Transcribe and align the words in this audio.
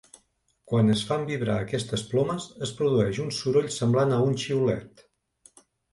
Quan 0.69 0.87
es 0.93 1.01
fan 1.09 1.25
vibrar 1.27 1.57
aquestes 1.65 2.03
plomes, 2.13 2.47
es 2.69 2.71
produeix 2.79 3.19
un 3.27 3.29
soroll 3.41 3.69
semblant 3.79 4.17
a 4.17 4.19
un 4.31 4.35
xiulet. 4.45 5.05